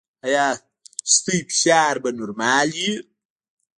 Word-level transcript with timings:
ایا 0.25 0.47
ستاسو 1.15 1.35
فشار 1.49 1.95
به 2.03 2.09
نورمال 2.19 2.67
وي؟ 2.77 2.91